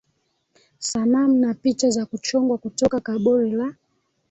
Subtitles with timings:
[0.79, 3.75] Sanamu na picha za kuchongwa kutoka Kaburi la